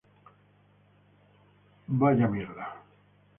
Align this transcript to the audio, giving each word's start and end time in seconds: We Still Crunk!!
We 1.87 1.95
Still 1.95 2.17
Crunk!! 2.17 2.73